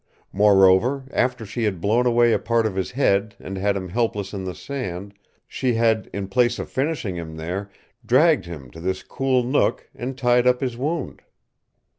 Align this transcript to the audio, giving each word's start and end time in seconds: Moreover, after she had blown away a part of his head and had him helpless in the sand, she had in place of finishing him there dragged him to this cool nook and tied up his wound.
Moreover, 0.33 1.03
after 1.11 1.45
she 1.45 1.63
had 1.65 1.79
blown 1.79 2.07
away 2.07 2.33
a 2.33 2.39
part 2.39 2.65
of 2.65 2.73
his 2.75 2.89
head 2.89 3.35
and 3.39 3.55
had 3.55 3.77
him 3.77 3.89
helpless 3.89 4.33
in 4.33 4.45
the 4.45 4.55
sand, 4.55 5.13
she 5.47 5.75
had 5.75 6.09
in 6.11 6.27
place 6.27 6.57
of 6.57 6.71
finishing 6.71 7.15
him 7.17 7.35
there 7.37 7.69
dragged 8.03 8.45
him 8.45 8.71
to 8.71 8.79
this 8.79 9.03
cool 9.03 9.43
nook 9.43 9.87
and 9.93 10.17
tied 10.17 10.47
up 10.47 10.59
his 10.59 10.75
wound. 10.75 11.21